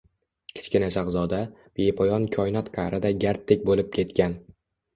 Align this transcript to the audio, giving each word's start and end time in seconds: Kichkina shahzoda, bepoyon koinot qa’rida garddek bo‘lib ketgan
Kichkina 0.53 0.87
shahzoda, 0.95 1.41
bepoyon 1.81 2.27
koinot 2.39 2.73
qa’rida 2.81 3.15
garddek 3.27 3.65
bo‘lib 3.71 3.95
ketgan 4.03 4.39